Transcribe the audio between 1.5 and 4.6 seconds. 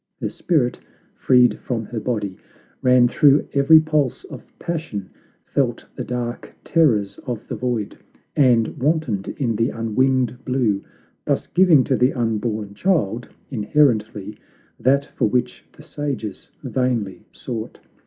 from her body, ran through every pulse of